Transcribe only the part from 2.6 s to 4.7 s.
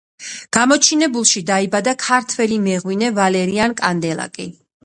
მეღვინე ვალერიან კანდელაკი.